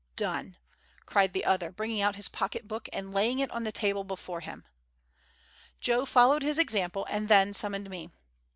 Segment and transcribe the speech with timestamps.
[0.15, 0.57] "Done!"
[1.05, 4.39] cried the other, bringing out his pocket book and laying it on the table before
[4.39, 4.65] him.
[5.79, 8.09] Joe followed his example and then summoned me.